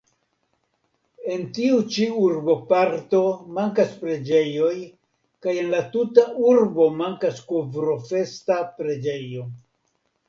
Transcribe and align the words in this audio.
En 1.33 1.41
tiu 1.57 1.75
ĉi 1.95 2.07
urboparto 2.27 3.19
mankas 3.59 3.93
preĝejoj 3.99 4.73
kaj 5.47 5.55
en 5.65 5.71
la 5.77 5.83
tuta 5.97 6.27
urbo 6.53 6.89
mankas 7.03 7.45
Kovrofesta 7.53 8.61
preĝejo. 8.81 9.49